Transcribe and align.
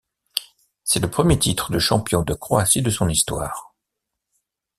C'est 0.83 0.97
le 0.99 1.11
premier 1.11 1.37
titre 1.37 1.71
de 1.71 1.77
champion 1.77 2.23
de 2.23 2.33
Croatie 2.33 2.81
de 2.81 2.89
son 2.89 3.07
histoire. 3.07 3.75